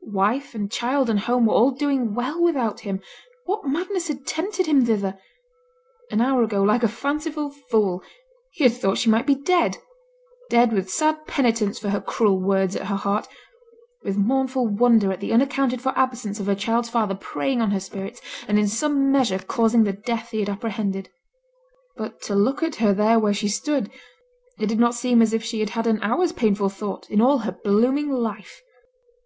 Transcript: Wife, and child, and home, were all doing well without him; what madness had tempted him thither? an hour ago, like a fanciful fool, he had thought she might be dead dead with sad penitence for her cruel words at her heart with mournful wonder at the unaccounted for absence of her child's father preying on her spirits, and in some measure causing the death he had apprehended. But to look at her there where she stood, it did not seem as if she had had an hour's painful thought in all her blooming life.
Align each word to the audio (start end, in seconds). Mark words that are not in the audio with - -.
Wife, 0.00 0.54
and 0.54 0.72
child, 0.72 1.10
and 1.10 1.20
home, 1.20 1.44
were 1.44 1.52
all 1.52 1.70
doing 1.70 2.14
well 2.14 2.42
without 2.42 2.80
him; 2.80 3.02
what 3.44 3.68
madness 3.68 4.08
had 4.08 4.26
tempted 4.26 4.64
him 4.64 4.86
thither? 4.86 5.18
an 6.10 6.22
hour 6.22 6.42
ago, 6.42 6.62
like 6.62 6.82
a 6.82 6.88
fanciful 6.88 7.50
fool, 7.50 8.02
he 8.52 8.64
had 8.64 8.72
thought 8.72 8.96
she 8.96 9.10
might 9.10 9.26
be 9.26 9.34
dead 9.34 9.76
dead 10.48 10.72
with 10.72 10.90
sad 10.90 11.26
penitence 11.26 11.78
for 11.78 11.90
her 11.90 12.00
cruel 12.00 12.40
words 12.40 12.74
at 12.74 12.86
her 12.86 12.96
heart 12.96 13.28
with 14.02 14.16
mournful 14.16 14.66
wonder 14.66 15.12
at 15.12 15.20
the 15.20 15.30
unaccounted 15.30 15.82
for 15.82 15.92
absence 15.94 16.40
of 16.40 16.46
her 16.46 16.54
child's 16.54 16.88
father 16.88 17.14
preying 17.14 17.60
on 17.60 17.70
her 17.72 17.78
spirits, 17.78 18.22
and 18.48 18.58
in 18.58 18.68
some 18.68 19.12
measure 19.12 19.40
causing 19.40 19.84
the 19.84 19.92
death 19.92 20.30
he 20.30 20.40
had 20.40 20.48
apprehended. 20.48 21.10
But 21.98 22.22
to 22.22 22.34
look 22.34 22.62
at 22.62 22.76
her 22.76 22.94
there 22.94 23.18
where 23.18 23.34
she 23.34 23.48
stood, 23.48 23.90
it 24.58 24.68
did 24.68 24.78
not 24.80 24.94
seem 24.94 25.20
as 25.20 25.34
if 25.34 25.44
she 25.44 25.60
had 25.60 25.68
had 25.76 25.86
an 25.86 26.02
hour's 26.02 26.32
painful 26.32 26.70
thought 26.70 27.10
in 27.10 27.20
all 27.20 27.40
her 27.40 27.52
blooming 27.52 28.10
life. 28.10 28.62